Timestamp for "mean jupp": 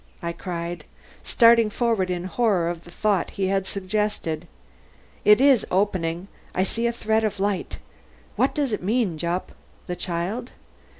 8.81-9.51